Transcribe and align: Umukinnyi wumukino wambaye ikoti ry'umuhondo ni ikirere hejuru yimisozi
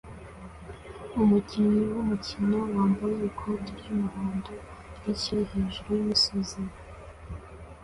Umukinnyi 1.23 1.83
wumukino 1.95 2.57
wambaye 2.75 3.17
ikoti 3.29 3.69
ry'umuhondo 3.79 4.51
ni 5.03 5.09
ikirere 5.13 5.47
hejuru 5.53 5.89
yimisozi 5.97 6.61